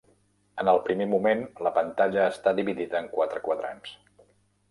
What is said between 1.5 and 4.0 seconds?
la pantalla està dividida en quatre quadrants.